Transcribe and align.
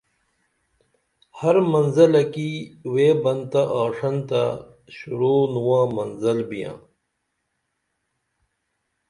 ہر 1.39 1.55
منزلہ 1.73 2.23
کی 2.33 2.49
ویبئین 2.93 3.39
تہ 3.51 3.61
آݜنتہ 3.81 4.43
شروع 4.95 5.39
نواں 5.53 5.85
منزل 5.97 6.39
بیاں 6.49 6.75